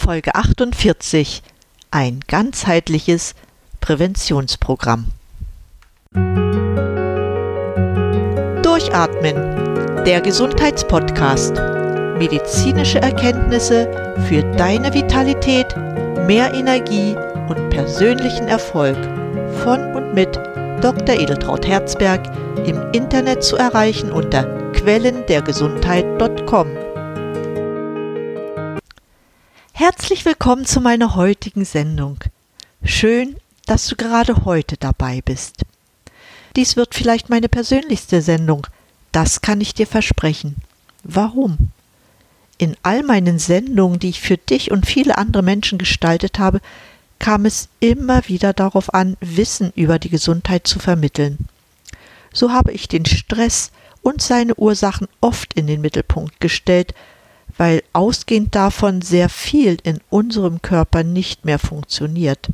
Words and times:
Folge 0.00 0.34
48 0.34 1.42
Ein 1.90 2.20
ganzheitliches 2.26 3.34
Präventionsprogramm. 3.82 5.08
Durchatmen, 8.62 10.04
der 10.06 10.22
Gesundheitspodcast. 10.22 11.56
Medizinische 12.16 13.02
Erkenntnisse 13.02 14.16
für 14.26 14.42
deine 14.56 14.94
Vitalität, 14.94 15.76
mehr 16.26 16.54
Energie 16.54 17.14
und 17.48 17.68
persönlichen 17.68 18.48
Erfolg 18.48 18.96
von 19.62 19.94
und 19.94 20.14
mit 20.14 20.34
Dr. 20.80 21.14
Edeltraut 21.14 21.66
Herzberg 21.66 22.22
im 22.66 22.80
Internet 22.92 23.44
zu 23.44 23.56
erreichen 23.56 24.10
unter 24.10 24.44
quellendergesundheit.com. 24.72 26.89
Herzlich 29.80 30.26
willkommen 30.26 30.66
zu 30.66 30.82
meiner 30.82 31.14
heutigen 31.14 31.64
Sendung. 31.64 32.18
Schön, 32.84 33.36
dass 33.64 33.86
du 33.86 33.96
gerade 33.96 34.44
heute 34.44 34.76
dabei 34.76 35.22
bist. 35.24 35.62
Dies 36.54 36.76
wird 36.76 36.94
vielleicht 36.94 37.30
meine 37.30 37.48
persönlichste 37.48 38.20
Sendung, 38.20 38.66
das 39.10 39.40
kann 39.40 39.62
ich 39.62 39.72
dir 39.72 39.86
versprechen. 39.86 40.56
Warum? 41.02 41.70
In 42.58 42.76
all 42.82 43.02
meinen 43.02 43.38
Sendungen, 43.38 43.98
die 43.98 44.10
ich 44.10 44.20
für 44.20 44.36
dich 44.36 44.70
und 44.70 44.84
viele 44.84 45.16
andere 45.16 45.42
Menschen 45.42 45.78
gestaltet 45.78 46.38
habe, 46.38 46.60
kam 47.18 47.46
es 47.46 47.70
immer 47.80 48.28
wieder 48.28 48.52
darauf 48.52 48.92
an, 48.92 49.16
Wissen 49.20 49.72
über 49.76 49.98
die 49.98 50.10
Gesundheit 50.10 50.66
zu 50.66 50.78
vermitteln. 50.78 51.48
So 52.34 52.52
habe 52.52 52.72
ich 52.72 52.86
den 52.86 53.06
Stress 53.06 53.72
und 54.02 54.20
seine 54.20 54.56
Ursachen 54.56 55.08
oft 55.22 55.54
in 55.54 55.66
den 55.66 55.80
Mittelpunkt 55.80 56.38
gestellt, 56.38 56.92
weil 57.56 57.82
ausgehend 57.92 58.54
davon 58.54 59.02
sehr 59.02 59.28
viel 59.28 59.78
in 59.82 60.00
unserem 60.10 60.62
Körper 60.62 61.02
nicht 61.02 61.44
mehr 61.44 61.58
funktioniert. 61.58 62.48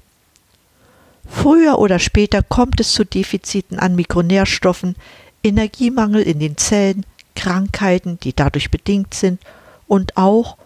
Früher 1.28 1.78
oder 1.78 1.98
später 1.98 2.42
kommt 2.42 2.80
es 2.80 2.92
zu 2.92 3.04
Defiziten 3.04 3.78
an 3.78 3.96
Mikronährstoffen, 3.96 4.94
Energiemangel 5.42 6.22
in 6.22 6.38
den 6.38 6.56
Zellen, 6.56 7.04
Krankheiten, 7.34 8.18
die 8.20 8.34
dadurch 8.34 8.70
bedingt 8.70 9.14
sind 9.14 9.40
und 9.86 10.16
auch, 10.16 10.56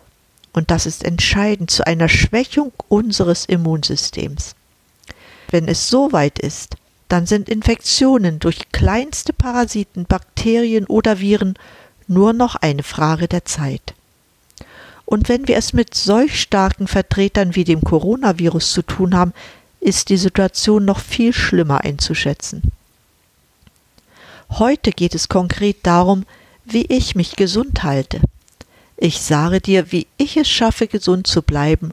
und 0.53 0.71
das 0.71 0.87
ist 0.87 1.05
entscheidend, 1.05 1.71
zu 1.71 1.87
einer 1.87 2.09
Schwächung 2.09 2.73
unseres 2.89 3.45
Immunsystems. 3.45 4.55
Wenn 5.51 5.69
es 5.69 5.89
so 5.89 6.13
weit 6.13 6.39
ist, 6.39 6.77
dann 7.09 7.27
sind 7.27 7.49
Infektionen 7.49 8.39
durch 8.39 8.71
kleinste 8.71 9.33
Parasiten, 9.33 10.07
Bakterien 10.07 10.87
oder 10.87 11.19
Viren 11.19 11.55
nur 12.07 12.33
noch 12.33 12.55
eine 12.55 12.85
Frage 12.85 13.27
der 13.29 13.45
Zeit. 13.45 13.95
Und 15.11 15.29
wenn 15.29 15.49
wir 15.49 15.57
es 15.57 15.73
mit 15.73 15.93
solch 15.93 16.41
starken 16.41 16.87
Vertretern 16.87 17.57
wie 17.57 17.65
dem 17.65 17.81
Coronavirus 17.81 18.71
zu 18.71 18.83
tun 18.83 19.17
haben, 19.17 19.33
ist 19.81 20.09
die 20.09 20.17
Situation 20.17 20.85
noch 20.85 21.01
viel 21.01 21.33
schlimmer 21.33 21.81
einzuschätzen. 21.81 22.71
Heute 24.51 24.93
geht 24.93 25.17
es 25.17 25.29
konkret 25.29 25.79
darum, 25.83 26.27
wie 26.65 26.87
ich 26.87 27.17
mich 27.17 27.35
gesund 27.35 27.83
halte. 27.83 28.21
Ich 28.97 29.21
sage 29.21 29.61
dir, 29.61 29.91
wie 29.91 30.07
ich 30.17 30.37
es 30.37 30.49
schaffe, 30.49 30.87
gesund 30.87 31.27
zu 31.27 31.43
bleiben 31.43 31.91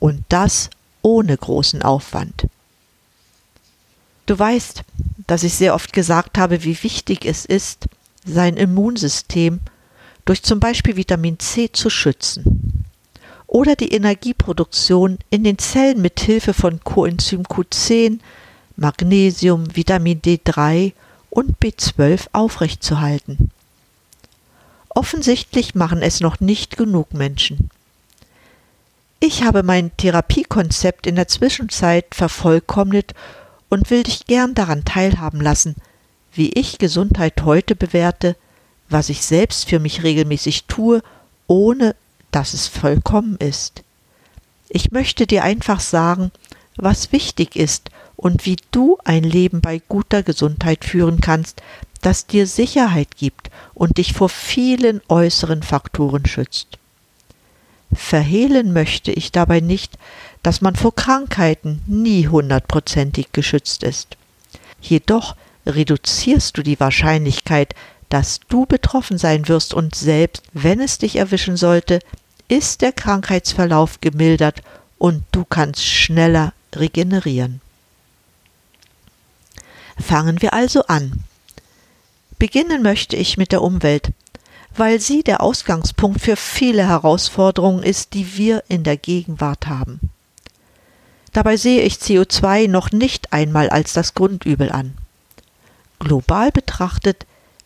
und 0.00 0.24
das 0.28 0.68
ohne 1.00 1.36
großen 1.36 1.82
Aufwand. 1.82 2.48
Du 4.26 4.36
weißt, 4.36 4.82
dass 5.28 5.44
ich 5.44 5.54
sehr 5.54 5.76
oft 5.76 5.92
gesagt 5.92 6.38
habe, 6.38 6.64
wie 6.64 6.82
wichtig 6.82 7.24
es 7.24 7.44
ist, 7.44 7.86
sein 8.24 8.56
Immunsystem 8.56 9.60
durch 10.24 10.42
zum 10.42 10.60
Beispiel 10.60 10.96
Vitamin 10.96 11.38
C 11.38 11.70
zu 11.72 11.90
schützen 11.90 12.84
oder 13.46 13.76
die 13.76 13.92
Energieproduktion 13.92 15.18
in 15.30 15.44
den 15.44 15.58
Zellen 15.58 16.00
mit 16.00 16.20
Hilfe 16.20 16.54
von 16.54 16.80
Coenzym 16.82 17.42
Q10, 17.42 18.20
Magnesium, 18.76 19.76
Vitamin 19.76 20.22
D3 20.22 20.92
und 21.28 21.58
B12 21.58 22.28
aufrechtzuerhalten. 22.32 23.50
Offensichtlich 24.88 25.74
machen 25.74 26.02
es 26.02 26.20
noch 26.20 26.40
nicht 26.40 26.76
genug 26.76 27.14
Menschen. 27.14 27.70
Ich 29.20 29.42
habe 29.42 29.62
mein 29.62 29.96
Therapiekonzept 29.96 31.06
in 31.06 31.16
der 31.16 31.28
Zwischenzeit 31.28 32.06
vervollkommnet 32.14 33.14
und 33.68 33.90
will 33.90 34.02
dich 34.02 34.26
gern 34.26 34.54
daran 34.54 34.84
teilhaben 34.84 35.40
lassen, 35.40 35.76
wie 36.32 36.50
ich 36.50 36.78
Gesundheit 36.78 37.42
heute 37.44 37.76
bewerte 37.76 38.36
was 38.92 39.08
ich 39.08 39.24
selbst 39.24 39.68
für 39.68 39.78
mich 39.78 40.02
regelmäßig 40.02 40.64
tue, 40.64 41.02
ohne 41.46 41.94
dass 42.30 42.54
es 42.54 42.68
vollkommen 42.68 43.36
ist. 43.36 43.82
Ich 44.68 44.90
möchte 44.90 45.26
dir 45.26 45.44
einfach 45.44 45.80
sagen, 45.80 46.30
was 46.76 47.12
wichtig 47.12 47.56
ist 47.56 47.90
und 48.16 48.46
wie 48.46 48.56
du 48.70 48.98
ein 49.04 49.24
Leben 49.24 49.60
bei 49.60 49.80
guter 49.88 50.22
Gesundheit 50.22 50.84
führen 50.84 51.20
kannst, 51.20 51.62
das 52.00 52.26
dir 52.26 52.46
Sicherheit 52.46 53.16
gibt 53.16 53.50
und 53.74 53.98
dich 53.98 54.12
vor 54.12 54.28
vielen 54.28 55.00
äußeren 55.08 55.62
Faktoren 55.62 56.26
schützt. 56.26 56.78
Verhehlen 57.92 58.72
möchte 58.72 59.12
ich 59.12 59.32
dabei 59.32 59.60
nicht, 59.60 59.98
dass 60.42 60.60
man 60.60 60.74
vor 60.74 60.94
Krankheiten 60.94 61.82
nie 61.86 62.26
hundertprozentig 62.26 63.32
geschützt 63.32 63.82
ist. 63.82 64.16
Jedoch 64.80 65.36
reduzierst 65.66 66.56
du 66.56 66.62
die 66.62 66.80
Wahrscheinlichkeit, 66.80 67.74
dass 68.12 68.40
du 68.50 68.66
betroffen 68.66 69.16
sein 69.16 69.48
wirst 69.48 69.72
und 69.72 69.94
selbst 69.94 70.42
wenn 70.52 70.80
es 70.80 70.98
dich 70.98 71.16
erwischen 71.16 71.56
sollte, 71.56 72.00
ist 72.46 72.82
der 72.82 72.92
Krankheitsverlauf 72.92 74.02
gemildert 74.02 74.62
und 74.98 75.24
du 75.32 75.46
kannst 75.46 75.82
schneller 75.82 76.52
regenerieren. 76.74 77.62
Fangen 79.98 80.42
wir 80.42 80.52
also 80.52 80.82
an. 80.88 81.24
Beginnen 82.38 82.82
möchte 82.82 83.16
ich 83.16 83.38
mit 83.38 83.50
der 83.50 83.62
Umwelt, 83.62 84.10
weil 84.76 85.00
sie 85.00 85.22
der 85.22 85.40
Ausgangspunkt 85.40 86.20
für 86.20 86.36
viele 86.36 86.86
Herausforderungen 86.86 87.82
ist, 87.82 88.12
die 88.12 88.36
wir 88.36 88.62
in 88.68 88.84
der 88.84 88.98
Gegenwart 88.98 89.68
haben. 89.68 90.00
Dabei 91.32 91.56
sehe 91.56 91.80
ich 91.80 91.94
CO2 91.94 92.68
noch 92.68 92.92
nicht 92.92 93.32
einmal 93.32 93.70
als 93.70 93.94
das 93.94 94.12
Grundübel 94.12 94.70
an. 94.70 94.98
Global 95.98 96.52
betrachtet 96.52 97.24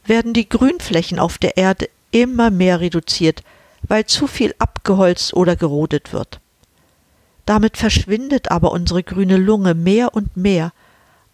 werden 0.08 0.32
die 0.32 0.48
Grünflächen 0.48 1.18
auf 1.18 1.38
der 1.38 1.56
Erde 1.56 1.88
immer 2.10 2.50
mehr 2.50 2.80
reduziert, 2.80 3.42
weil 3.82 4.06
zu 4.06 4.26
viel 4.26 4.54
abgeholzt 4.58 5.34
oder 5.34 5.56
gerodet 5.56 6.12
wird. 6.12 6.40
Damit 7.44 7.76
verschwindet 7.76 8.50
aber 8.50 8.72
unsere 8.72 9.02
grüne 9.02 9.36
Lunge 9.36 9.74
mehr 9.74 10.14
und 10.14 10.36
mehr, 10.36 10.72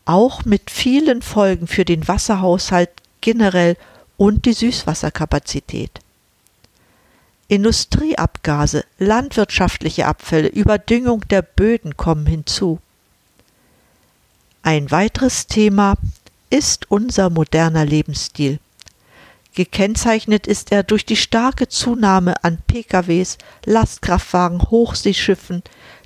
auch 0.04 0.44
mit 0.44 0.70
vielen 0.70 1.22
Folgen 1.22 1.66
für 1.66 1.84
den 1.84 2.06
Wasserhaushalt 2.08 2.90
generell 3.20 3.76
und 4.16 4.44
die 4.44 4.52
Süßwasserkapazität. 4.52 6.00
Industrieabgase, 7.48 8.84
landwirtschaftliche 8.98 10.06
Abfälle, 10.06 10.48
Überdüngung 10.48 11.26
der 11.28 11.42
Böden 11.42 11.96
kommen 11.96 12.26
hinzu. 12.26 12.78
Ein 14.62 14.90
weiteres 14.90 15.46
Thema 15.46 15.96
ist 16.50 16.90
unser 16.90 17.30
moderner 17.30 17.84
Lebensstil. 17.84 18.58
Gekennzeichnet 19.54 20.46
ist 20.46 20.72
er 20.72 20.82
durch 20.82 21.04
die 21.04 21.16
starke 21.16 21.68
Zunahme 21.68 22.42
an 22.42 22.58
PKWs, 22.66 23.36
Lastkraftwagen, 23.66 24.62
Hochseeschiffen, 24.62 25.62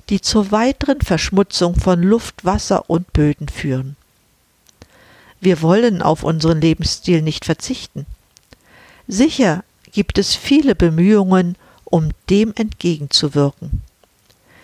die 0.09 0.19
zur 0.19 0.51
weiteren 0.51 1.01
Verschmutzung 1.01 1.75
von 1.75 2.01
Luft, 2.01 2.43
Wasser 2.43 2.89
und 2.89 3.13
Böden 3.13 3.47
führen. 3.47 3.95
Wir 5.39 5.61
wollen 5.61 6.01
auf 6.01 6.23
unseren 6.23 6.59
Lebensstil 6.59 7.21
nicht 7.21 7.45
verzichten. 7.45 8.05
Sicher 9.07 9.63
gibt 9.91 10.17
es 10.17 10.35
viele 10.35 10.75
Bemühungen, 10.75 11.55
um 11.85 12.09
dem 12.29 12.53
entgegenzuwirken. 12.55 13.81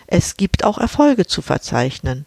Es 0.06 0.36
gibt 0.36 0.64
auch 0.64 0.76
Erfolge 0.76 1.26
zu 1.26 1.40
verzeichnen. 1.40 2.26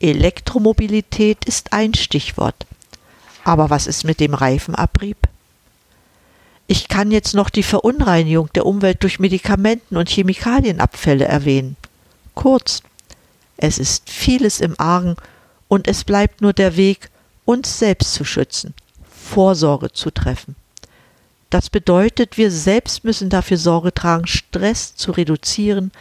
Elektromobilität 0.00 1.46
ist 1.46 1.72
ein 1.72 1.94
Stichwort. 1.94 2.66
Aber 3.44 3.70
was 3.70 3.86
ist 3.86 4.04
mit 4.04 4.20
dem 4.20 4.34
Reifenabrieb? 4.34 5.16
Ich 6.66 6.88
kann 6.88 7.10
jetzt 7.10 7.34
noch 7.34 7.50
die 7.50 7.62
Verunreinigung 7.62 8.48
der 8.54 8.64
Umwelt 8.64 9.02
durch 9.02 9.18
Medikamenten 9.18 9.96
und 9.96 10.08
Chemikalienabfälle 10.08 11.26
erwähnen. 11.26 11.76
Kurz, 12.34 12.82
es 13.56 13.78
ist 13.78 14.08
vieles 14.08 14.60
im 14.60 14.74
Argen 14.78 15.16
und 15.68 15.88
es 15.88 16.04
bleibt 16.04 16.40
nur 16.40 16.52
der 16.52 16.76
Weg, 16.76 17.10
uns 17.44 17.78
selbst 17.78 18.14
zu 18.14 18.24
schützen, 18.24 18.74
Vorsorge 19.10 19.92
zu 19.92 20.10
treffen. 20.10 20.56
Das 21.50 21.70
bedeutet, 21.70 22.36
wir 22.36 22.50
selbst 22.50 23.04
müssen 23.04 23.28
dafür 23.28 23.58
Sorge 23.58 23.92
tragen, 23.92 24.26
Stress 24.26 24.96
zu 24.96 25.12
reduzieren, 25.12 25.92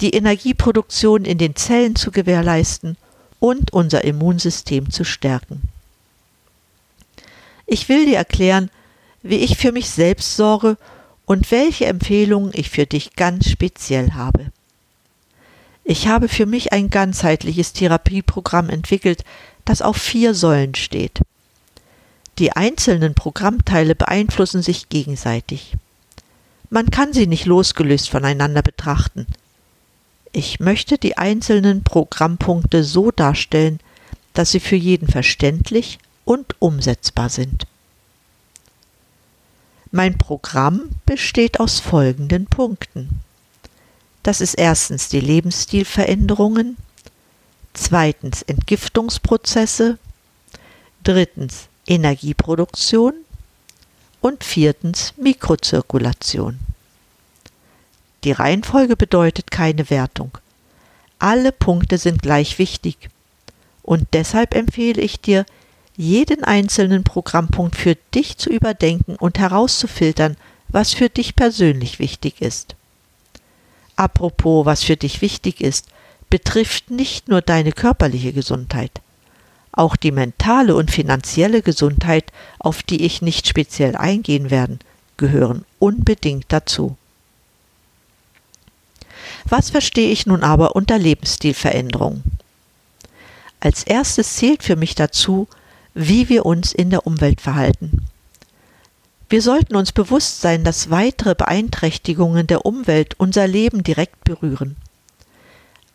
die 0.00 0.10
Energieproduktion 0.10 1.24
in 1.24 1.38
den 1.38 1.56
Zellen 1.56 1.96
zu 1.96 2.10
gewährleisten 2.10 2.96
und 3.40 3.72
unser 3.72 4.04
Immunsystem 4.04 4.90
zu 4.90 5.04
stärken. 5.04 5.62
Ich 7.66 7.88
will 7.88 8.06
dir 8.06 8.16
erklären, 8.16 8.70
wie 9.22 9.36
ich 9.36 9.56
für 9.56 9.72
mich 9.72 9.90
selbst 9.90 10.36
sorge 10.36 10.76
und 11.26 11.50
welche 11.50 11.86
Empfehlungen 11.86 12.52
ich 12.54 12.70
für 12.70 12.86
dich 12.86 13.14
ganz 13.16 13.50
speziell 13.50 14.12
habe. 14.12 14.50
Ich 15.84 16.06
habe 16.06 16.28
für 16.28 16.46
mich 16.46 16.72
ein 16.72 16.90
ganzheitliches 16.90 17.72
Therapieprogramm 17.72 18.68
entwickelt, 18.68 19.24
das 19.64 19.82
auf 19.82 19.96
vier 19.96 20.34
Säulen 20.34 20.74
steht. 20.74 21.20
Die 22.38 22.52
einzelnen 22.52 23.14
Programmteile 23.14 23.94
beeinflussen 23.94 24.62
sich 24.62 24.88
gegenseitig. 24.88 25.74
Man 26.70 26.90
kann 26.90 27.12
sie 27.12 27.26
nicht 27.26 27.46
losgelöst 27.46 28.10
voneinander 28.10 28.62
betrachten. 28.62 29.26
Ich 30.32 30.60
möchte 30.60 30.98
die 30.98 31.16
einzelnen 31.16 31.82
Programmpunkte 31.82 32.84
so 32.84 33.10
darstellen, 33.10 33.80
dass 34.34 34.50
sie 34.52 34.60
für 34.60 34.76
jeden 34.76 35.08
verständlich 35.08 35.98
und 36.24 36.54
umsetzbar 36.60 37.30
sind. 37.30 37.66
Mein 39.90 40.18
Programm 40.18 40.90
besteht 41.06 41.60
aus 41.60 41.80
folgenden 41.80 42.46
Punkten. 42.46 43.20
Das 44.22 44.42
ist 44.42 44.54
erstens 44.54 45.08
die 45.08 45.20
Lebensstilveränderungen, 45.20 46.76
zweitens 47.72 48.42
Entgiftungsprozesse, 48.42 49.98
drittens 51.04 51.68
Energieproduktion 51.86 53.14
und 54.20 54.44
viertens 54.44 55.14
Mikrozirkulation. 55.16 56.58
Die 58.24 58.32
Reihenfolge 58.32 58.96
bedeutet 58.96 59.50
keine 59.50 59.88
Wertung. 59.88 60.36
Alle 61.18 61.50
Punkte 61.50 61.96
sind 61.96 62.20
gleich 62.20 62.58
wichtig 62.58 63.08
und 63.82 64.08
deshalb 64.12 64.54
empfehle 64.54 65.00
ich 65.00 65.20
dir, 65.22 65.46
jeden 65.98 66.44
einzelnen 66.44 67.02
Programmpunkt 67.02 67.74
für 67.74 67.96
dich 68.14 68.38
zu 68.38 68.50
überdenken 68.50 69.16
und 69.16 69.38
herauszufiltern, 69.38 70.36
was 70.68 70.94
für 70.94 71.08
dich 71.08 71.34
persönlich 71.34 71.98
wichtig 71.98 72.40
ist. 72.40 72.76
Apropos, 73.96 74.64
was 74.64 74.84
für 74.84 74.96
dich 74.96 75.20
wichtig 75.22 75.60
ist, 75.60 75.88
betrifft 76.30 76.90
nicht 76.90 77.26
nur 77.26 77.42
deine 77.42 77.72
körperliche 77.72 78.32
Gesundheit. 78.32 78.92
Auch 79.72 79.96
die 79.96 80.12
mentale 80.12 80.76
und 80.76 80.92
finanzielle 80.92 81.62
Gesundheit, 81.62 82.32
auf 82.60 82.84
die 82.84 83.04
ich 83.04 83.20
nicht 83.20 83.48
speziell 83.48 83.96
eingehen 83.96 84.52
werde, 84.52 84.78
gehören 85.16 85.64
unbedingt 85.80 86.46
dazu. 86.48 86.96
Was 89.46 89.70
verstehe 89.70 90.12
ich 90.12 90.26
nun 90.26 90.44
aber 90.44 90.76
unter 90.76 90.96
Lebensstilveränderung? 90.96 92.22
Als 93.58 93.82
erstes 93.82 94.36
zählt 94.36 94.62
für 94.62 94.76
mich 94.76 94.94
dazu, 94.94 95.48
wie 96.00 96.28
wir 96.28 96.46
uns 96.46 96.72
in 96.72 96.90
der 96.90 97.08
Umwelt 97.08 97.40
verhalten. 97.40 98.04
Wir 99.28 99.42
sollten 99.42 99.74
uns 99.74 99.90
bewusst 99.90 100.40
sein, 100.40 100.62
dass 100.62 100.90
weitere 100.90 101.34
Beeinträchtigungen 101.34 102.46
der 102.46 102.64
Umwelt 102.64 103.16
unser 103.18 103.48
Leben 103.48 103.82
direkt 103.82 104.22
berühren. 104.22 104.76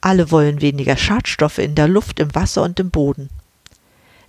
Alle 0.01 0.29
wollen 0.29 0.59
weniger 0.59 0.97
Schadstoffe 0.97 1.57
in 1.57 1.73
der 1.73 1.88
Luft, 1.88 2.19
im 2.19 2.35
Wasser 2.35 2.63
und 2.63 2.81
im 2.81 2.91
Boden. 2.91 3.29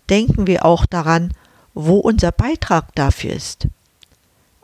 Denken 0.09 0.47
wir 0.47 0.65
auch 0.65 0.87
daran, 0.87 1.35
wo 1.75 1.97
unser 1.97 2.31
Beitrag 2.31 2.95
dafür 2.95 3.33
ist. 3.33 3.67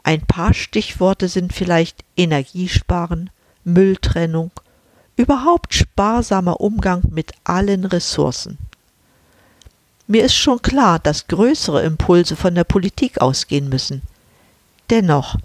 Ein 0.04 0.20
paar 0.20 0.54
Stichworte 0.54 1.26
sind 1.26 1.52
vielleicht 1.52 2.04
Energiesparen, 2.16 3.30
Mülltrennung, 3.64 4.52
überhaupt 5.16 5.74
sparsamer 5.74 6.60
Umgang 6.60 7.02
mit 7.10 7.32
allen 7.42 7.84
Ressourcen. 7.84 8.58
Mir 10.10 10.24
ist 10.24 10.34
schon 10.34 10.60
klar, 10.60 10.98
dass 10.98 11.28
größere 11.28 11.82
Impulse 11.82 12.34
von 12.34 12.56
der 12.56 12.64
Politik 12.64 13.20
ausgehen 13.20 13.68
müssen. 13.68 14.02
Dennoch, 14.90 15.36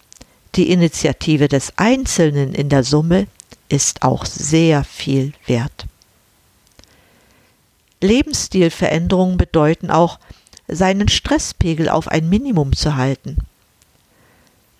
die 0.56 0.72
Initiative 0.72 1.48
des 1.48 1.74
Einzelnen 1.76 2.56
in 2.56 2.70
der 2.70 2.84
Summe 2.84 3.28
ist 3.70 4.02
auch 4.02 4.26
sehr 4.26 4.84
viel 4.84 5.34
wert. 5.46 5.86
Lebensstilveränderungen 8.02 9.38
bedeuten 9.38 9.92
auch, 9.92 10.18
seinen 10.68 11.10
Stresspegel 11.10 11.88
auf 11.88 12.08
ein 12.08 12.28
Minimum 12.28 12.76
zu 12.76 12.96
halten. 12.96 13.38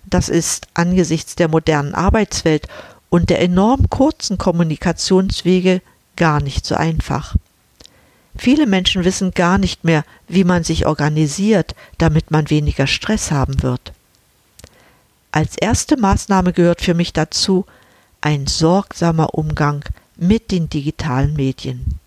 Das 0.04 0.28
ist 0.28 0.66
angesichts 0.74 1.36
der 1.36 1.46
modernen 1.46 1.94
Arbeitswelt 1.94 2.66
und 3.08 3.30
der 3.30 3.40
enorm 3.40 3.88
kurzen 3.88 4.36
Kommunikationswege 4.36 5.80
gar 6.16 6.40
nicht 6.40 6.66
so 6.66 6.74
einfach. 6.74 7.36
Viele 8.38 8.66
Menschen 8.66 9.04
wissen 9.04 9.32
gar 9.32 9.58
nicht 9.58 9.84
mehr, 9.84 10.04
wie 10.28 10.44
man 10.44 10.64
sich 10.64 10.86
organisiert, 10.86 11.74
damit 11.98 12.30
man 12.30 12.50
weniger 12.50 12.86
Stress 12.86 13.30
haben 13.30 13.62
wird. 13.62 13.92
Als 15.32 15.56
erste 15.56 15.96
Maßnahme 15.96 16.52
gehört 16.52 16.80
für 16.80 16.94
mich 16.94 17.12
dazu 17.12 17.66
ein 18.20 18.46
sorgsamer 18.46 19.34
Umgang 19.34 19.84
mit 20.16 20.50
den 20.50 20.68
digitalen 20.68 21.34
Medien. 21.34 21.98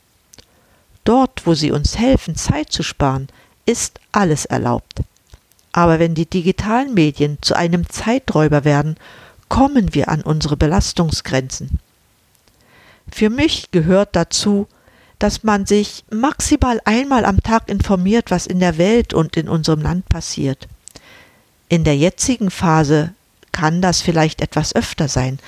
Dort, 1.03 1.45
wo 1.45 1.53
sie 1.53 1.71
uns 1.71 1.97
helfen, 1.97 2.35
Zeit 2.35 2.71
zu 2.71 2.83
sparen, 2.83 3.27
ist 3.65 3.99
alles 4.11 4.45
erlaubt. 4.45 5.01
Aber 5.71 5.99
wenn 5.99 6.15
die 6.15 6.25
digitalen 6.25 6.93
Medien 6.93 7.37
zu 7.41 7.55
einem 7.55 7.87
Zeiträuber 7.89 8.65
werden, 8.65 8.97
kommen 9.47 9.93
wir 9.93 10.09
an 10.09 10.21
unsere 10.21 10.57
Belastungsgrenzen. 10.57 11.79
Für 13.11 13.29
mich 13.29 13.71
gehört 13.71 14.15
dazu, 14.15 14.67
dass 15.19 15.43
man 15.43 15.65
sich 15.65 16.05
maximal 16.09 16.81
einmal 16.85 17.25
am 17.25 17.43
Tag 17.43 17.69
informiert, 17.69 18.31
was 18.31 18.47
in 18.47 18.59
der 18.59 18.77
Welt 18.77 19.13
und 19.13 19.35
in 19.37 19.49
unserem 19.49 19.81
Land 19.81 20.07
passiert. 20.07 20.67
In 21.67 21.83
der 21.83 21.97
jetzigen 21.97 22.49
Phase 22.49 23.13
kann 23.51 23.81
das 23.81 24.01
vielleicht 24.01 24.41
etwas 24.41 24.73
öfter 24.73 25.07
sein, 25.07 25.39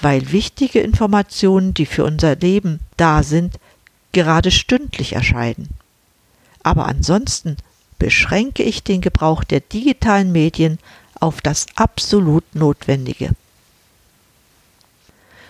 weil 0.00 0.32
wichtige 0.32 0.80
Informationen, 0.80 1.74
die 1.74 1.86
für 1.86 2.04
unser 2.04 2.36
Leben 2.36 2.80
da 2.96 3.22
sind, 3.22 3.58
gerade 4.12 4.50
stündlich 4.50 5.12
erscheinen. 5.12 5.68
Aber 6.62 6.86
ansonsten 6.86 7.56
beschränke 7.98 8.62
ich 8.62 8.82
den 8.82 9.00
Gebrauch 9.00 9.44
der 9.44 9.60
digitalen 9.60 10.32
Medien 10.32 10.78
auf 11.20 11.40
das 11.40 11.66
absolut 11.76 12.44
Notwendige. 12.54 13.30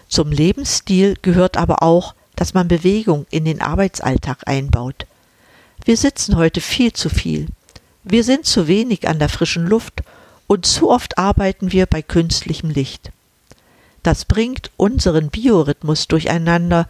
Zum 0.09 0.33
Lebensstil 0.33 1.17
gehört 1.21 1.57
aber 1.57 1.83
auch, 1.83 2.15
dass 2.39 2.55
man 2.55 2.69
Bewegung 2.69 3.27
in 3.31 3.45
den 3.45 3.61
Arbeitsalltag 3.61 4.47
einbaut. 4.47 5.07
Wir 5.85 5.97
sitzen 5.97 6.37
heute 6.37 6.61
viel 6.61 6.93
zu 6.93 7.09
viel. 7.09 7.49
Wir 8.05 8.23
sind 8.23 8.47
zu 8.47 8.69
wenig 8.69 9.09
an 9.09 9.19
der 9.19 9.29
frischen 9.29 9.67
Luft 9.67 10.03
und 10.47 10.65
zu 10.65 10.89
oft 10.89 11.19
arbeiten 11.19 11.73
wir 11.73 11.87
bei 11.87 12.01
künstlichem 12.01 12.71
Licht. 12.71 13.11
Das 14.05 14.25
bringt 14.25 14.71
unseren 14.77 15.31
Biorhythmus 15.31 16.07
durcheinander 16.07 16.87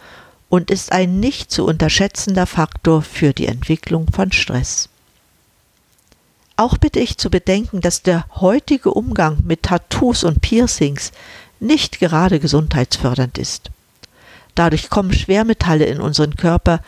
und 0.50 0.70
ist 0.70 0.92
ein 0.92 1.18
nicht 1.18 1.50
zu 1.50 1.64
unterschätzender 1.64 2.46
Faktor 2.46 3.00
für 3.00 3.32
die 3.32 3.46
Entwicklung 3.46 4.06
von 4.12 4.32
Stress. 4.32 4.90
Auch 6.56 6.76
bitte 6.76 7.00
ich 7.00 7.16
zu 7.16 7.30
bedenken, 7.30 7.80
dass 7.80 8.02
der 8.02 8.26
heutige 8.34 8.90
Umgang 8.92 9.38
mit 9.44 9.62
Tattoos 9.62 10.25
und 10.25 10.42
Piercings 10.42 11.12
nicht 11.58 12.00
gerade 12.00 12.38
gesundheitsfördernd 12.38 13.38
ist. 13.38 13.70
Dadurch 14.58 14.90
kommen 14.90 15.12
Schwermetalle 15.12 15.84
in 15.84 16.00
unseren 16.00 16.34
Körper, 16.34 16.80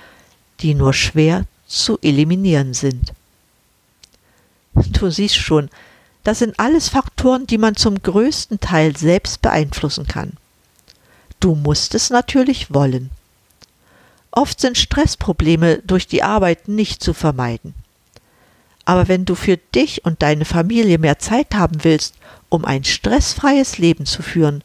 die 0.58 0.74
nur 0.74 0.92
schwer 0.92 1.44
zu 1.68 2.00
eliminieren 2.02 2.74
sind. 2.74 3.12
Du 4.74 5.08
siehst 5.08 5.36
schon, 5.36 5.70
das 6.24 6.40
sind 6.40 6.58
alles 6.58 6.88
Faktoren, 6.88 7.46
die 7.46 7.58
man 7.58 7.76
zum 7.76 8.02
größten 8.02 8.58
Teil 8.58 8.96
selbst 8.96 9.40
beeinflussen 9.40 10.08
kann. 10.08 10.32
Du 11.38 11.54
musst 11.54 11.94
es 11.94 12.10
natürlich 12.10 12.74
wollen. 12.74 13.12
Oft 14.32 14.58
sind 14.58 14.76
Stressprobleme 14.76 15.78
durch 15.78 16.08
die 16.08 16.24
Arbeit 16.24 16.66
nicht 16.66 17.04
zu 17.04 17.14
vermeiden. 17.14 17.74
Aber 18.84 19.06
wenn 19.06 19.24
du 19.24 19.36
für 19.36 19.58
dich 19.58 20.04
und 20.04 20.22
deine 20.22 20.44
Familie 20.44 20.98
mehr 20.98 21.20
Zeit 21.20 21.54
haben 21.54 21.84
willst, 21.84 22.16
um 22.48 22.64
ein 22.64 22.82
stressfreies 22.82 23.78
Leben 23.78 24.06
zu 24.06 24.24
führen, 24.24 24.64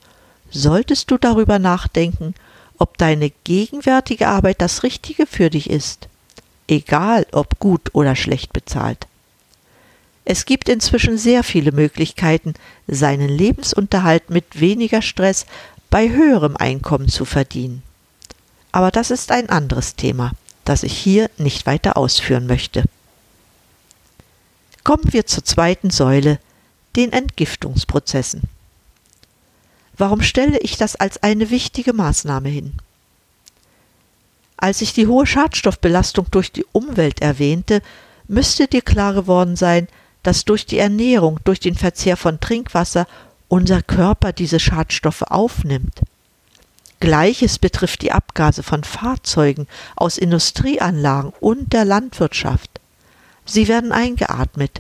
solltest 0.50 1.12
du 1.12 1.20
darüber 1.20 1.60
nachdenken, 1.60 2.34
ob 2.78 2.98
deine 2.98 3.32
gegenwärtige 3.44 4.28
Arbeit 4.28 4.62
das 4.62 4.84
Richtige 4.84 5.26
für 5.26 5.50
dich 5.50 5.70
ist, 5.70 6.08
egal 6.68 7.26
ob 7.32 7.60
gut 7.60 7.94
oder 7.94 8.16
schlecht 8.16 8.54
bezahlt. 8.54 9.08
Es 10.26 10.46
gibt 10.46 10.70
inzwischen 10.70 11.18
sehr 11.18 11.44
viele 11.44 11.72
Möglichkeiten, 11.72 12.56
seinen 12.88 13.30
Lebensunterhalt 13.30 14.30
mit 14.30 14.60
weniger 14.60 15.02
Stress 15.02 15.46
bei 15.92 16.10
höherem 16.10 16.58
Einkommen 16.58 17.10
zu 17.10 17.26
verdienen. 17.26 17.84
Aber 18.72 18.92
das 18.92 19.12
ist 19.12 19.32
ein 19.32 19.50
anderes 19.50 19.96
Thema, 19.96 20.32
das 20.66 20.84
ich 20.84 20.98
hier 20.98 21.30
nicht 21.38 21.68
weiter 21.68 21.96
ausführen 21.96 22.48
möchte. 22.48 22.84
Kommen 24.84 25.14
wir 25.14 25.26
zur 25.26 25.46
zweiten 25.46 25.92
Säule, 25.92 26.40
den 26.96 27.14
Entgiftungsprozessen. 27.14 28.44
Warum 29.98 30.22
stelle 30.22 30.60
ich 30.60 30.78
das 30.78 30.96
als 30.96 31.24
eine 31.24 31.50
wichtige 31.50 31.94
Maßnahme 31.94 32.50
hin? 32.50 32.74
Als 34.58 34.82
ich 34.82 34.94
die 34.94 35.08
hohe 35.08 35.26
Schadstoffbelastung 35.26 36.28
durch 36.32 36.52
die 36.52 36.66
Umwelt 36.72 37.22
erwähnte, 37.22 37.82
müsste 38.28 38.68
dir 38.68 38.82
klar 38.82 39.14
geworden 39.14 39.56
sein, 39.56 39.88
dass 40.24 40.46
durch 40.46 40.66
die 40.66 40.80
Ernährung, 40.80 41.40
durch 41.44 41.60
den 41.60 41.76
Verzehr 41.76 42.18
von 42.18 42.40
Trinkwasser 42.40 43.08
unser 43.48 43.82
Körper 43.82 44.34
diese 44.34 44.60
Schadstoffe 44.60 45.22
aufnimmt. 45.22 46.02
Gleiches 47.00 47.60
betrifft 47.60 48.02
die 48.02 48.12
Abgase 48.12 48.64
von 48.64 48.84
Fahrzeugen 48.84 49.68
aus 49.96 50.18
Industrieanlagen 50.18 51.34
und 51.40 51.74
der 51.74 51.86
Landwirtschaft. 51.86 52.72
Sie 53.46 53.68
werden 53.68 53.92
eingeatmet. 53.92 54.80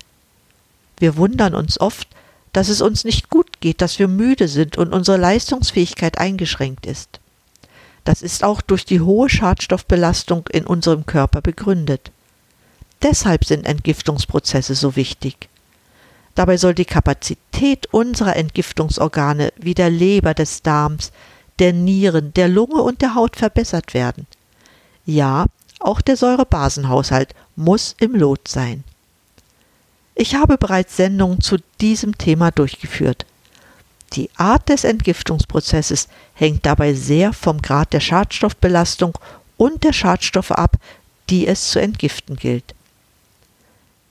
Wir 0.97 1.17
wundern 1.17 1.53
uns 1.53 1.79
oft, 1.79 2.07
dass 2.55 2.69
es 2.69 2.79
uns 2.79 3.03
nicht 3.03 3.29
gut 3.29 3.59
geht, 3.59 3.81
dass 3.81 3.99
wir 3.99 4.07
müde 4.07 4.47
sind 4.47 4.77
und 4.77 4.93
unsere 4.93 5.17
Leistungsfähigkeit 5.17 6.17
eingeschränkt 6.17 6.85
ist. 6.85 7.19
Das 8.05 8.21
ist 8.21 8.45
auch 8.45 8.61
durch 8.61 8.85
die 8.85 9.01
hohe 9.01 9.27
Schadstoffbelastung 9.27 10.47
in 10.49 10.65
unserem 10.65 11.05
Körper 11.05 11.41
begründet. 11.41 12.11
Deshalb 13.01 13.43
sind 13.43 13.65
Entgiftungsprozesse 13.65 14.73
so 14.73 14.95
wichtig. 14.95 15.49
Dabei 16.33 16.55
soll 16.55 16.73
die 16.73 16.85
Kapazität 16.85 17.87
unserer 17.91 18.37
Entgiftungsorgane 18.37 19.51
wie 19.57 19.73
der 19.73 19.89
Leber, 19.89 20.33
des 20.33 20.61
Darms, 20.61 21.11
der 21.59 21.73
Nieren, 21.73 22.33
der 22.35 22.47
Lunge 22.47 22.81
und 22.81 23.01
der 23.01 23.15
Haut 23.15 23.35
verbessert 23.35 23.93
werden. 23.93 24.27
Ja, 25.05 25.47
auch 25.81 25.99
der 25.99 26.15
Säurebasenhaushalt 26.15 27.35
muss 27.57 27.97
im 27.99 28.15
Lot 28.15 28.47
sein. 28.47 28.85
Ich 30.15 30.35
habe 30.35 30.57
bereits 30.57 30.95
Sendungen 30.95 31.41
zu 31.41 31.57
diesem 31.81 32.17
Thema 32.17 32.51
durchgeführt. 32.51 33.25
Die 34.13 34.29
Art 34.37 34.69
des 34.69 34.85
Entgiftungsprozesses 34.85 36.07
hängt 36.33 36.65
dabei 36.65 36.93
sehr 36.93 37.33
vom 37.33 37.61
Grad 37.61 37.91
der 37.91 37.99
Schadstoffbelastung 37.99 39.17
und 39.57 39.83
der 39.83 39.91
Schadstoffe 39.93 40.51
ab, 40.51 40.77
die 41.29 41.47
es 41.47 41.69
zu 41.69 41.79
entgiften 41.79 42.37
gilt. 42.37 42.73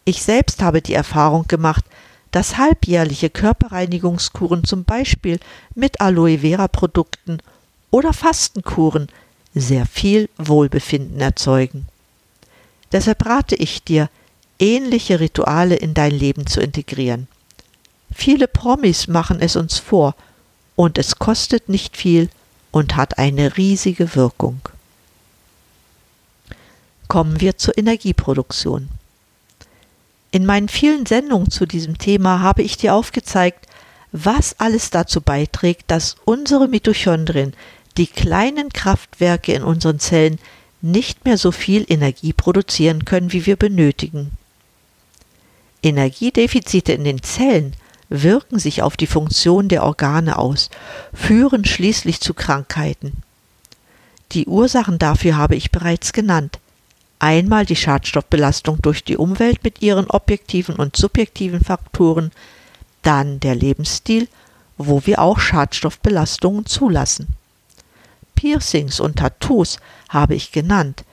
Ich 0.04 0.22
selbst 0.22 0.60
habe 0.62 0.82
die 0.82 0.92
Erfahrung 0.92 1.48
gemacht, 1.48 1.84
dass 2.30 2.58
halbjährliche 2.58 3.30
Körperreinigungskuren 3.30 4.64
zum 4.64 4.84
Beispiel 4.84 5.38
mit 5.74 6.00
Aloe 6.00 6.40
Vera 6.40 6.68
Produkten 6.68 7.38
oder 7.90 8.12
Fastenkuren 8.12 9.08
sehr 9.54 9.86
viel 9.86 10.28
Wohlbefinden 10.36 11.20
erzeugen. 11.20 11.86
Deshalb 12.92 13.24
rate 13.24 13.54
ich 13.54 13.84
dir, 13.84 14.10
ähnliche 14.58 15.20
Rituale 15.20 15.76
in 15.76 15.94
dein 15.94 16.12
Leben 16.12 16.46
zu 16.46 16.60
integrieren. 16.60 17.28
Viele 18.14 18.46
Promis 18.46 19.08
machen 19.08 19.40
es 19.40 19.56
uns 19.56 19.78
vor, 19.78 20.14
und 20.76 20.98
es 20.98 21.18
kostet 21.18 21.68
nicht 21.68 21.96
viel 21.96 22.28
und 22.70 22.96
hat 22.96 23.18
eine 23.18 23.56
riesige 23.56 24.14
Wirkung. 24.14 24.60
Kommen 27.06 27.40
wir 27.40 27.56
zur 27.58 27.78
Energieproduktion. 27.78 28.88
In 30.32 30.46
meinen 30.46 30.68
vielen 30.68 31.06
Sendungen 31.06 31.50
zu 31.50 31.66
diesem 31.66 31.98
Thema 31.98 32.40
habe 32.40 32.62
ich 32.62 32.76
dir 32.76 32.94
aufgezeigt, 32.94 33.68
was 34.10 34.58
alles 34.58 34.90
dazu 34.90 35.20
beiträgt, 35.20 35.84
dass 35.88 36.16
unsere 36.24 36.66
Mitochondrien, 36.66 37.52
die 37.96 38.08
kleinen 38.08 38.72
Kraftwerke 38.72 39.52
in 39.52 39.62
unseren 39.62 40.00
Zellen, 40.00 40.38
nicht 40.82 41.24
mehr 41.24 41.38
so 41.38 41.52
viel 41.52 41.84
Energie 41.88 42.32
produzieren 42.32 43.04
können, 43.04 43.32
wie 43.32 43.46
wir 43.46 43.56
benötigen. 43.56 44.32
Energiedefizite 45.84 46.92
in 46.92 47.04
den 47.04 47.22
Zellen 47.22 47.74
wirken 48.08 48.58
sich 48.58 48.82
auf 48.82 48.96
die 48.96 49.06
Funktion 49.06 49.68
der 49.68 49.82
Organe 49.82 50.38
aus, 50.38 50.70
führen 51.12 51.64
schließlich 51.64 52.20
zu 52.20 52.34
Krankheiten. 52.34 53.22
Die 54.32 54.46
Ursachen 54.46 54.98
dafür 54.98 55.36
habe 55.36 55.56
ich 55.56 55.70
bereits 55.70 56.12
genannt. 56.12 56.58
Einmal 57.18 57.64
die 57.64 57.76
Schadstoffbelastung 57.76 58.82
durch 58.82 59.04
die 59.04 59.16
Umwelt 59.16 59.62
mit 59.62 59.80
ihren 59.82 60.10
objektiven 60.10 60.76
und 60.76 60.96
subjektiven 60.96 61.62
Faktoren, 61.62 62.32
dann 63.02 63.40
der 63.40 63.54
Lebensstil, 63.54 64.28
wo 64.76 65.06
wir 65.06 65.20
auch 65.20 65.38
Schadstoffbelastungen 65.38 66.66
zulassen. 66.66 67.28
Piercings 68.34 69.00
und 69.00 69.16
Tattoos 69.16 69.78
habe 70.08 70.34
ich 70.34 70.52
genannt. 70.52 71.04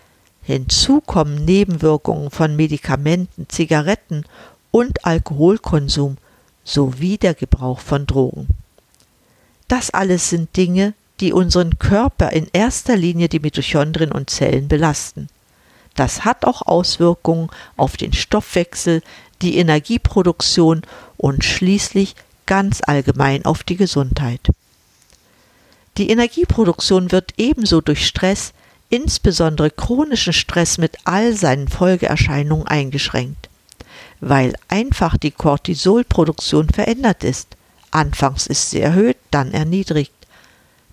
Hinzu 0.43 1.01
kommen 1.01 1.45
Nebenwirkungen 1.45 2.31
von 2.31 2.55
Medikamenten, 2.55 3.47
Zigaretten 3.47 4.25
und 4.71 5.05
Alkoholkonsum 5.05 6.17
sowie 6.63 7.17
der 7.17 7.33
Gebrauch 7.33 7.79
von 7.79 8.05
Drogen. 8.05 8.47
Das 9.67 9.89
alles 9.89 10.29
sind 10.29 10.55
Dinge, 10.57 10.93
die 11.19 11.33
unseren 11.33 11.77
Körper 11.77 12.31
in 12.31 12.47
erster 12.51 12.97
Linie 12.97 13.29
die 13.29 13.39
Mitochondrien 13.39 14.11
und 14.11 14.29
Zellen 14.29 14.67
belasten. 14.67 15.29
Das 15.95 16.25
hat 16.25 16.45
auch 16.45 16.61
Auswirkungen 16.63 17.49
auf 17.77 17.97
den 17.97 18.13
Stoffwechsel, 18.13 19.01
die 19.41 19.57
Energieproduktion 19.57 20.81
und 21.17 21.43
schließlich 21.43 22.15
ganz 22.45 22.81
allgemein 22.85 23.45
auf 23.45 23.63
die 23.63 23.77
Gesundheit. 23.77 24.49
Die 25.97 26.09
Energieproduktion 26.09 27.11
wird 27.11 27.33
ebenso 27.37 27.81
durch 27.81 28.07
Stress, 28.07 28.53
insbesondere 28.89 29.69
chronischen 29.69 30.33
Stress 30.33 30.77
mit 30.77 30.97
all 31.03 31.35
seinen 31.35 31.67
Folgeerscheinungen 31.67 32.67
eingeschränkt, 32.67 33.49
weil 34.21 34.55
einfach 34.69 35.17
die 35.17 35.31
Cortisolproduktion 35.31 36.69
verändert 36.69 37.23
ist. 37.23 37.57
Anfangs 37.91 38.47
ist 38.47 38.69
sie 38.69 38.79
erhöht, 38.79 39.17
dann 39.31 39.51
erniedrigt. 39.51 40.13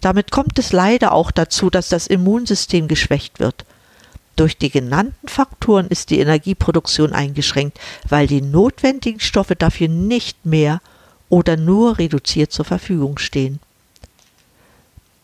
Damit 0.00 0.30
kommt 0.30 0.58
es 0.58 0.72
leider 0.72 1.12
auch 1.12 1.30
dazu, 1.30 1.70
dass 1.70 1.88
das 1.88 2.06
Immunsystem 2.06 2.88
geschwächt 2.88 3.38
wird 3.38 3.64
durch 4.38 4.56
die 4.56 4.70
genannten 4.70 5.26
Faktoren 5.26 5.88
ist 5.88 6.10
die 6.10 6.20
Energieproduktion 6.20 7.12
eingeschränkt, 7.12 7.80
weil 8.08 8.28
die 8.28 8.40
notwendigen 8.40 9.18
Stoffe 9.18 9.56
dafür 9.56 9.88
nicht 9.88 10.46
mehr 10.46 10.80
oder 11.28 11.56
nur 11.56 11.98
reduziert 11.98 12.52
zur 12.52 12.64
Verfügung 12.64 13.18
stehen. 13.18 13.58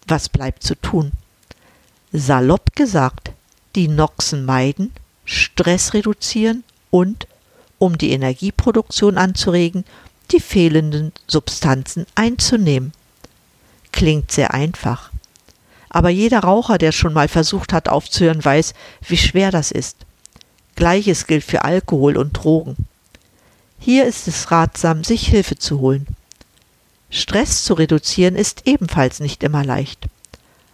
Was 0.08 0.28
bleibt 0.28 0.64
zu 0.64 0.74
tun? 0.74 1.12
Salopp 2.12 2.74
gesagt, 2.74 3.30
die 3.76 3.86
Noxen 3.86 4.44
meiden, 4.44 4.92
Stress 5.24 5.94
reduzieren 5.94 6.64
und, 6.90 7.28
um 7.84 7.98
die 7.98 8.12
Energieproduktion 8.12 9.18
anzuregen, 9.18 9.84
die 10.30 10.40
fehlenden 10.40 11.12
Substanzen 11.26 12.06
einzunehmen. 12.14 12.92
Klingt 13.92 14.30
sehr 14.32 14.54
einfach. 14.54 15.10
Aber 15.90 16.08
jeder 16.08 16.40
Raucher, 16.40 16.78
der 16.78 16.92
schon 16.92 17.12
mal 17.12 17.28
versucht 17.28 17.72
hat 17.72 17.88
aufzuhören, 17.88 18.44
weiß, 18.44 18.74
wie 19.06 19.16
schwer 19.16 19.50
das 19.50 19.70
ist. 19.70 19.98
Gleiches 20.74 21.26
gilt 21.26 21.44
für 21.44 21.62
Alkohol 21.62 22.16
und 22.16 22.32
Drogen. 22.32 22.76
Hier 23.78 24.06
ist 24.06 24.26
es 24.26 24.50
ratsam, 24.50 25.04
sich 25.04 25.28
Hilfe 25.28 25.56
zu 25.56 25.78
holen. 25.78 26.06
Stress 27.10 27.64
zu 27.64 27.74
reduzieren 27.74 28.34
ist 28.34 28.62
ebenfalls 28.66 29.20
nicht 29.20 29.44
immer 29.44 29.64
leicht. 29.64 30.08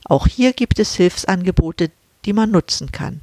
Auch 0.05 0.27
hier 0.27 0.53
gibt 0.53 0.79
es 0.79 0.95
Hilfsangebote, 0.95 1.91
die 2.25 2.33
man 2.33 2.51
nutzen 2.51 2.93
kann. 2.93 3.21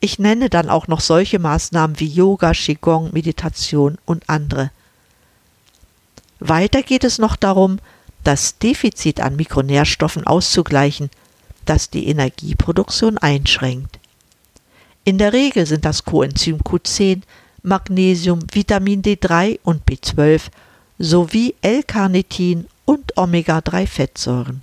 Ich 0.00 0.18
nenne 0.18 0.50
dann 0.50 0.68
auch 0.68 0.88
noch 0.88 1.00
solche 1.00 1.38
Maßnahmen 1.38 1.98
wie 1.98 2.06
Yoga, 2.06 2.52
Qigong, 2.52 3.12
Meditation 3.12 3.98
und 4.04 4.28
andere. 4.28 4.70
Weiter 6.38 6.82
geht 6.82 7.04
es 7.04 7.18
noch 7.18 7.36
darum, 7.36 7.78
das 8.22 8.58
Defizit 8.58 9.20
an 9.20 9.36
Mikronährstoffen 9.36 10.26
auszugleichen, 10.26 11.10
das 11.64 11.90
die 11.90 12.08
Energieproduktion 12.08 13.18
einschränkt. 13.18 13.98
In 15.04 15.18
der 15.18 15.32
Regel 15.32 15.66
sind 15.66 15.84
das 15.84 16.04
Coenzym 16.04 16.58
Q10, 16.58 17.22
Magnesium, 17.62 18.40
Vitamin 18.52 19.02
D3 19.02 19.60
und 19.62 19.84
B12 19.88 20.42
sowie 20.98 21.54
L-Carnitin 21.62 22.66
und 22.84 23.16
Omega-3-Fettsäuren. 23.16 24.60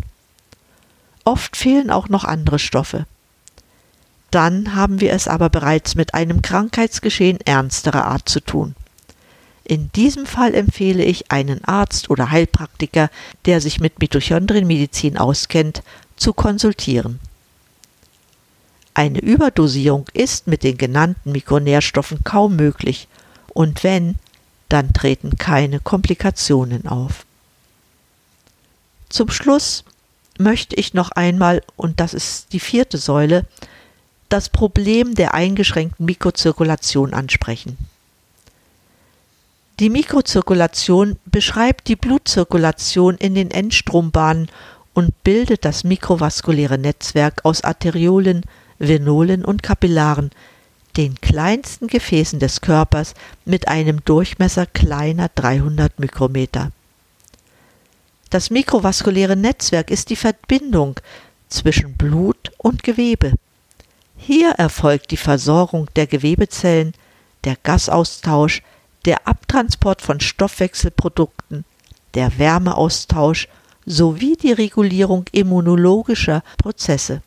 Oft 1.25 1.55
fehlen 1.55 1.89
auch 1.89 2.09
noch 2.09 2.23
andere 2.23 2.59
Stoffe. 2.59 3.05
Dann 4.33 4.73
haben 4.73 4.99
wir 4.99 5.13
es 5.13 5.27
aber 5.27 5.51
bereits 5.51 5.93
mit 5.93 6.15
einem 6.15 6.41
Krankheitsgeschehen 6.41 7.37
ernsterer 7.45 8.05
Art 8.05 8.27
zu 8.27 8.39
tun. 8.39 8.73
In 9.63 9.91
diesem 9.91 10.25
Fall 10.25 10.55
empfehle 10.55 11.03
ich 11.03 11.31
einen 11.31 11.63
Arzt 11.65 12.09
oder 12.09 12.31
Heilpraktiker, 12.31 13.11
der 13.45 13.61
sich 13.61 13.79
mit 13.79 13.99
Mitochondrienmedizin 13.99 15.19
auskennt, 15.19 15.83
zu 16.15 16.33
konsultieren. 16.33 17.19
Eine 18.95 19.19
Überdosierung 19.19 20.07
ist 20.13 20.47
mit 20.47 20.63
den 20.63 20.79
genannten 20.79 21.31
Mikronährstoffen 21.31 22.23
kaum 22.23 22.55
möglich, 22.55 23.07
und 23.49 23.83
wenn, 23.83 24.15
dann 24.67 24.93
treten 24.93 25.37
keine 25.37 25.79
Komplikationen 25.79 26.87
auf. 26.87 27.27
Zum 29.09 29.29
Schluss 29.29 29.83
möchte 30.39 30.75
ich 30.75 30.95
noch 30.95 31.11
einmal, 31.11 31.61
und 31.75 31.99
das 31.99 32.15
ist 32.15 32.51
die 32.51 32.59
vierte 32.59 32.97
Säule, 32.97 33.45
das 34.33 34.49
Problem 34.49 35.13
der 35.13 35.35
eingeschränkten 35.35 36.07
Mikrozirkulation 36.07 37.13
ansprechen. 37.13 37.77
Die 39.79 39.91
Mikrozirkulation 39.91 41.19
beschreibt 41.27 41.87
die 41.87 41.95
Blutzirkulation 41.95 43.15
in 43.17 43.35
den 43.35 43.51
Endstrombahnen 43.51 44.49
und 44.95 45.23
bildet 45.23 45.65
das 45.65 45.83
mikrovaskuläre 45.83 46.79
Netzwerk 46.79 47.45
aus 47.45 47.63
Arteriolen, 47.63 48.41
Venolen 48.79 49.45
und 49.45 49.61
Kapillaren, 49.61 50.31
den 50.97 51.21
kleinsten 51.21 51.85
Gefäßen 51.85 52.39
des 52.39 52.61
Körpers 52.61 53.13
mit 53.45 53.67
einem 53.67 54.03
Durchmesser 54.03 54.65
kleiner 54.65 55.29
300 55.35 55.99
Mikrometer. 55.99 56.71
Das 58.31 58.49
mikrovaskuläre 58.49 59.35
Netzwerk 59.35 59.91
ist 59.91 60.09
die 60.09 60.15
Verbindung 60.15 60.99
zwischen 61.49 61.93
Blut 61.93 62.51
und 62.57 62.81
Gewebe. 62.81 63.33
Hier 64.25 64.51
erfolgt 64.51 65.11
die 65.11 65.17
Versorgung 65.17 65.89
der 65.97 66.07
Gewebezellen, 66.07 66.93
der 67.43 67.57
Gasaustausch, 67.61 68.63
der 69.03 69.27
Abtransport 69.27 70.01
von 70.01 70.21
Stoffwechselprodukten, 70.21 71.65
der 72.13 72.37
Wärmeaustausch 72.39 73.49
sowie 73.85 74.37
die 74.37 74.53
Regulierung 74.53 75.25
immunologischer 75.33 76.41
Prozesse. 76.57 77.21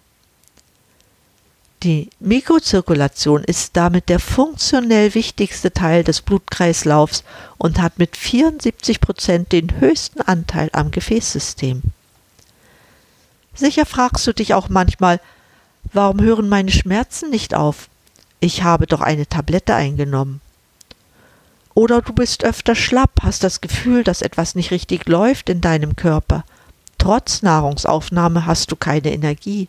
Die 1.83 2.09
Mikrozirkulation 2.19 3.45
ist 3.45 3.77
damit 3.77 4.09
der 4.09 4.19
funktionell 4.19 5.13
wichtigste 5.13 5.75
Teil 5.75 6.03
des 6.03 6.23
Blutkreislaufs 6.23 7.25
und 7.59 7.79
hat 7.79 7.99
mit 7.99 8.17
74 8.17 9.03
Prozent 9.03 9.53
den 9.53 9.81
höchsten 9.81 10.23
Anteil 10.23 10.71
am 10.73 10.91
Gefäßsystem. 10.91 11.83
Sicher 13.55 13.85
fragst 13.85 14.27
du 14.27 14.33
dich 14.33 14.55
auch 14.55 14.71
manchmal, 14.71 15.21
warum 15.93 16.21
hören 16.21 16.49
meine 16.49 16.71
Schmerzen 16.71 17.31
nicht 17.31 17.55
auf? 17.55 17.89
Ich 18.41 18.63
habe 18.63 18.87
doch 18.87 19.01
eine 19.01 19.27
Tablette 19.29 19.75
eingenommen. 19.75 20.41
Oder 21.75 22.01
du 22.01 22.13
bist 22.13 22.45
öfter 22.45 22.75
schlapp, 22.75 23.21
hast 23.23 23.45
das 23.45 23.61
Gefühl, 23.61 24.03
dass 24.03 24.23
etwas 24.23 24.55
nicht 24.55 24.71
richtig 24.71 25.07
läuft 25.09 25.51
in 25.51 25.61
deinem 25.61 25.95
Körper. 25.95 26.45
Trotz 26.97 27.43
Nahrungsaufnahme 27.43 28.47
hast 28.47 28.73
du 28.73 28.77
keine 28.77 29.13
Energie. 29.13 29.69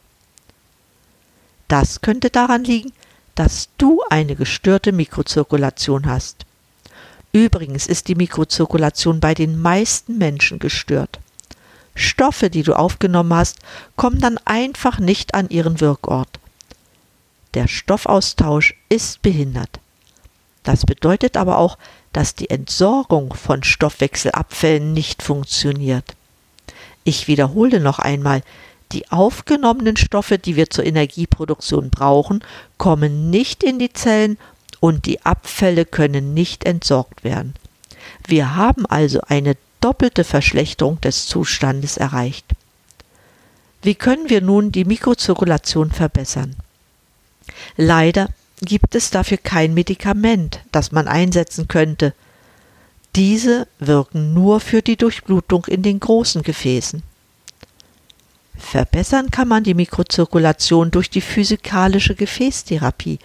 Das 1.68 2.02
könnte 2.02 2.30
daran 2.30 2.64
liegen, 2.64 2.94
dass 3.36 3.70
du 3.78 4.02
eine 4.10 4.36
gestörte 4.36 4.92
Mikrozirkulation 4.92 6.08
hast. 6.08 6.46
Übrigens 7.34 7.88
ist 7.88 8.08
die 8.08 8.16
Mikrozirkulation 8.16 9.20
bei 9.20 9.34
den 9.34 9.62
meisten 9.62 10.18
Menschen 10.18 10.60
gestört. 10.60 11.20
Stoffe, 11.98 12.50
die 12.50 12.64
du 12.64 12.74
aufgenommen 12.74 13.34
hast, 13.34 13.60
kommen 13.96 14.20
dann 14.20 14.40
einfach 14.46 15.00
nicht 15.00 15.34
an 15.34 15.50
ihren 15.50 15.82
Wirkort. 15.82 16.30
Der 17.54 17.68
Stoffaustausch 17.68 18.76
ist 18.90 19.22
behindert. 19.22 19.80
Das 20.64 20.86
bedeutet 20.86 21.38
aber 21.38 21.58
auch, 21.58 21.78
dass 22.14 22.36
die 22.36 22.50
Entsorgung 22.50 23.34
von 23.34 23.64
Stoffwechselabfällen 23.64 24.94
nicht 24.94 25.24
funktioniert. 25.24 26.16
Ich 27.04 27.28
wiederhole 27.28 27.80
noch 27.80 28.00
einmal, 28.00 28.44
die 28.92 29.10
aufgenommenen 29.12 29.98
Stoffe, 29.98 30.38
die 30.38 30.56
wir 30.56 30.70
zur 30.70 30.86
Energieproduktion 30.86 31.90
brauchen, 31.90 32.44
kommen 32.78 33.30
nicht 33.30 33.64
in 33.64 33.80
die 33.80 33.92
Zellen 33.94 34.38
und 34.80 35.06
die 35.06 35.26
Abfälle 35.26 35.86
können 35.86 36.34
nicht 36.34 36.66
entsorgt 36.66 37.24
werden. 37.24 37.54
Wir 38.28 38.56
haben 38.56 38.86
also 38.86 39.22
eine 39.28 39.56
doppelte 39.82 40.24
Verschlechterung 40.24 41.00
des 41.02 41.28
Zustandes 41.28 41.98
erreicht. 41.98 42.46
Wie 43.82 43.96
können 43.96 44.30
wir 44.30 44.42
nun 44.42 44.72
die 44.72 44.86
Mikrozirkulation 44.86 45.92
verbessern? 45.92 46.56
Leider 47.76 48.30
gibt 48.62 48.96
es 48.96 49.12
dafür 49.12 49.38
kein 49.38 49.74
Medikament, 49.74 50.62
das 50.72 50.92
man 50.92 51.08
einsetzen 51.08 51.68
könnte. 51.68 52.14
Diese 53.16 53.68
wirken 53.80 54.34
nur 54.34 54.60
für 54.60 54.82
die 54.82 54.98
Durchblutung 54.98 55.66
in 55.66 55.84
den 55.84 56.00
großen 56.00 56.42
Gefäßen. 56.42 57.04
Verbessern 58.58 59.30
kann 59.30 59.48
man 59.48 59.64
die 59.64 59.76
Mikrozirkulation 59.76 60.92
durch 60.92 61.10
die 61.10 61.22
physikalische 61.22 62.16
Gefäßtherapie, 62.16 63.20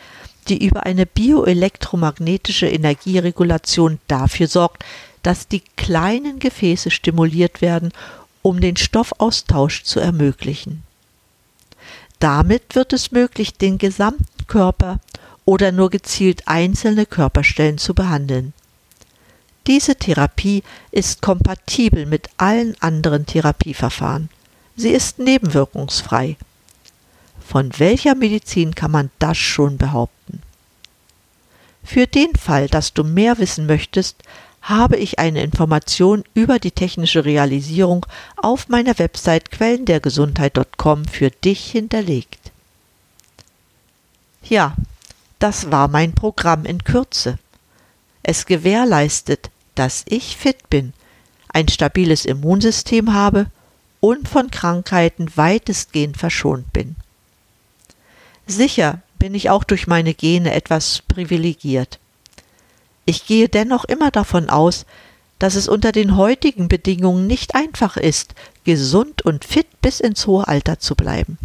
die 0.49 0.65
über 0.65 0.85
eine 0.85 1.07
bioelektromagnetische 1.07 2.69
Energieregulation 2.69 3.99
dafür 4.09 4.47
sorgt, 4.47 4.85
dass 5.23 5.49
die 5.49 5.63
kleinen 5.77 6.39
Gefäße 6.39 6.91
stimuliert 6.91 7.61
werden, 7.61 7.93
um 8.43 8.61
den 8.61 8.77
Stoffaustausch 8.77 9.85
zu 9.85 10.01
ermöglichen. 10.01 10.83
Damit 12.19 12.75
wird 12.75 12.93
es 12.93 13.13
möglich, 13.13 13.55
den 13.55 13.79
gesamten 13.79 14.47
Körper 14.47 15.01
oder 15.45 15.73
nur 15.73 15.91
gezielt 15.91 16.47
einzelne 16.47 17.07
Körperstellen 17.07 17.79
zu 17.79 17.95
behandeln. 17.95 18.53
Diese 19.67 19.95
Therapie 19.95 20.63
ist 20.91 21.23
kompatibel 21.23 22.07
mit 22.07 22.29
allen 22.37 22.77
anderen 22.81 23.27
Therapieverfahren. 23.27 24.29
Sie 24.77 24.91
ist 24.91 25.19
nebenwirkungsfrei. 25.19 26.37
Von 27.47 27.71
welcher 27.79 28.15
Medizin 28.15 28.75
kann 28.75 28.91
man 28.91 29.11
das 29.19 29.37
schon 29.37 29.79
behaupten? 29.79 30.43
Für 31.85 32.07
den 32.07 32.35
Fall, 32.35 32.69
dass 32.69 32.95
du 32.95 33.05
mehr 33.05 33.39
wissen 33.39 33.67
möchtest, 33.67 34.23
habe 34.63 34.97
ich 34.97 35.19
eine 35.19 35.43
Information 35.43 36.23
über 36.35 36.59
die 36.59 36.71
technische 36.71 37.25
Realisierung 37.25 38.07
auf 38.37 38.69
meiner 38.69 38.99
Website 38.99 39.51
quellendergesundheit.com 39.51 41.05
für 41.05 41.31
dich 41.31 41.71
hinterlegt. 41.71 42.53
Ja, 44.45 44.77
das 45.41 45.73
war 45.73 45.89
mein 45.89 46.13
Programm 46.13 46.65
in 46.65 46.85
Kürze. 46.85 47.39
Es 48.23 48.47
gewährleistet, 48.47 49.51
dass 49.75 50.05
ich 50.09 50.37
fit 50.37 50.71
bin, 50.71 50.93
ein 51.49 51.69
stabiles 51.69 52.25
Immunsystem 52.25 53.13
habe 53.13 53.47
und 53.99 54.29
von 54.29 54.51
Krankheiten 54.51 55.37
weitestgehend 55.37 56.17
verschont 56.17 56.73
bin. 56.73 56.95
Sicher 58.47 59.03
bin 59.19 59.35
ich 59.35 59.51
auch 59.51 59.65
durch 59.65 59.87
meine 59.87 60.15
Gene 60.15 60.53
etwas 60.53 61.03
privilegiert. 61.03 61.99
Ich 63.05 63.27
gehe 63.27 63.49
dennoch 63.49 63.85
immer 63.85 64.11
davon 64.11 64.49
aus, 64.49 64.87
dass 65.39 65.57
es 65.57 65.69
unter 65.69 65.91
den 65.91 66.17
heutigen 66.17 66.69
Bedingungen 66.69 67.27
nicht 67.27 67.55
einfach 67.55 67.97
ist, 67.97 68.35
gesund 68.65 69.23
und 69.23 69.45
fit 69.45 69.67
bis 69.81 69.99
ins 69.99 70.27
hohe 70.27 70.47
Alter 70.47 70.79
zu 70.79 70.95
bleiben. 70.95 71.39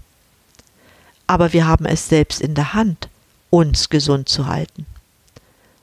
Aber 1.25 1.51
wir 1.51 1.67
haben 1.67 1.85
es 1.85 2.07
selbst 2.07 2.39
in 2.39 2.53
der 2.53 2.73
Hand, 2.73 3.09
uns 3.49 3.89
gesund 3.89 4.29
zu 4.29 4.47
halten. 4.47 4.85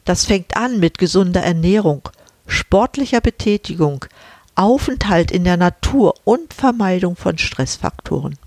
Das 0.04 0.26
fängt 0.26 0.56
an 0.56 0.78
mit 0.78 0.98
gesunder 0.98 1.42
Ernährung, 1.42 2.08
sportlicher 2.46 3.20
Betätigung, 3.20 4.04
Aufenthalt 4.54 5.30
in 5.30 5.44
der 5.44 5.56
Natur 5.56 6.14
und 6.24 6.54
Vermeidung 6.54 7.16
von 7.16 7.38
Stressfaktoren. 7.38 8.38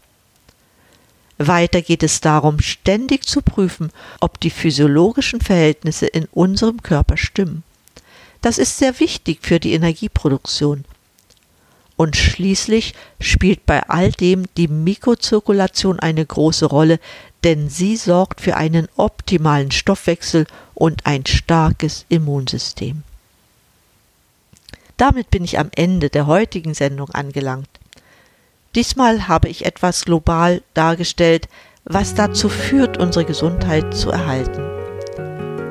Weiter 1.38 1.82
geht 1.82 2.04
es 2.04 2.20
darum, 2.22 2.60
ständig 2.60 3.26
zu 3.26 3.42
prüfen, 3.42 3.92
ob 4.20 4.40
die 4.40 4.50
physiologischen 4.50 5.40
Verhältnisse 5.40 6.08
in 6.08 6.26
unserem 6.32 6.82
Körper 6.82 7.18
stimmen. 7.18 7.64
Das 8.42 8.58
ist 8.58 8.78
sehr 8.78 9.00
wichtig 9.00 9.40
für 9.42 9.60
die 9.60 9.74
Energieproduktion. 9.74 10.86
Und 11.96 12.16
schließlich 12.16 12.94
spielt 13.20 13.66
bei 13.66 13.82
all 13.90 14.12
dem 14.12 14.46
die 14.56 14.68
Mikrozirkulation 14.68 16.00
eine 16.00 16.26
große 16.26 16.66
Rolle, 16.66 17.00
denn 17.44 17.70
sie 17.70 17.98
sorgt 17.98 18.42
für 18.42 18.56
einen 18.56 18.88
optimalen 18.96 19.72
Stoffwechsel 19.72 20.46
und 20.76 21.06
ein 21.06 21.26
starkes 21.26 22.06
Immunsystem. 22.10 23.04
Damit 24.98 25.30
bin 25.30 25.44
ich 25.44 25.60
am 25.60 25.70
Ende 25.76 26.10
der 26.10 26.28
heutigen 26.28 26.74
Sendung 26.74 27.10
angelangt. 27.12 27.70
Diesmal 28.78 29.28
habe 29.28 29.48
ich 29.50 29.66
etwas 29.66 30.06
global 30.06 30.62
dargestellt, 30.76 31.48
was 31.86 32.14
dazu 32.14 32.48
führt, 32.48 33.00
unsere 33.00 33.26
Gesundheit 33.26 33.92
zu 33.92 34.12
erhalten. 34.12 34.62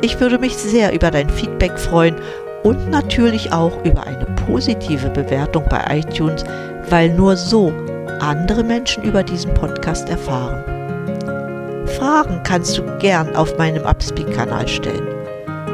Ich 0.03 0.19
würde 0.19 0.40
mich 0.40 0.57
sehr 0.57 0.92
über 0.92 1.12
dein 1.12 1.31
Feedback 1.31 1.79
freuen 1.79 2.16
und 2.64 2.90
natürlich 2.90 3.53
auch 3.53 3.85
über 3.85 4.05
eine 4.05 4.27
positive 4.45 5.09
Bewertung 5.11 5.64
bei 5.71 6.01
iTunes, 6.01 6.42
weil 6.90 7.11
nur 7.11 7.37
so 7.37 7.73
andere 8.19 8.64
Menschen 8.64 9.05
über 9.05 9.23
diesen 9.23 9.55
Podcast 9.55 10.09
erfahren. 10.09 10.64
Fragen 11.87 12.40
kannst 12.42 12.77
du 12.77 12.83
gern 12.99 13.37
auf 13.37 13.57
meinem 13.57 13.85
Upspeak-Kanal 13.85 14.66
stellen. 14.66 15.07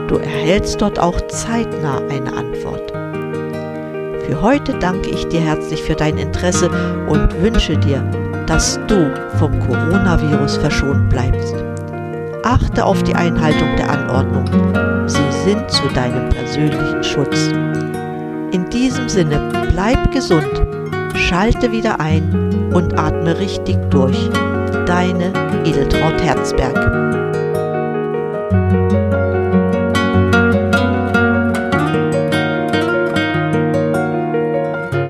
Du 0.06 0.16
erhältst 0.16 0.82
dort 0.82 0.98
auch 0.98 1.18
zeitnah 1.28 1.96
eine 2.10 2.30
Antwort. 2.34 3.01
Für 4.26 4.40
heute 4.40 4.74
danke 4.78 5.10
ich 5.10 5.26
dir 5.28 5.40
herzlich 5.40 5.82
für 5.82 5.94
dein 5.94 6.16
Interesse 6.16 6.70
und 7.08 7.42
wünsche 7.42 7.76
dir, 7.76 8.02
dass 8.46 8.78
du 8.86 9.10
vom 9.38 9.58
Coronavirus 9.60 10.58
verschont 10.58 11.10
bleibst. 11.10 11.54
Achte 12.44 12.84
auf 12.84 13.02
die 13.02 13.14
Einhaltung 13.14 13.76
der 13.76 13.90
Anordnungen. 13.90 15.08
Sie 15.08 15.32
sind 15.44 15.70
zu 15.70 15.88
deinem 15.88 16.28
persönlichen 16.28 17.02
Schutz. 17.02 17.48
In 18.52 18.68
diesem 18.70 19.08
Sinne, 19.08 19.48
bleib 19.72 20.12
gesund, 20.12 20.62
schalte 21.16 21.72
wieder 21.72 22.00
ein 22.00 22.70
und 22.72 22.98
atme 22.98 23.38
richtig 23.38 23.76
durch. 23.90 24.30
Deine 24.86 25.32
Edeltraut 25.64 26.20
Herzberg. 26.22 27.21